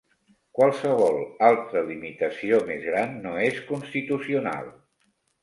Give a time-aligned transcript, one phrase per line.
[0.59, 1.19] Qualsevol
[1.49, 4.69] altra limitació més gran no és constitucional.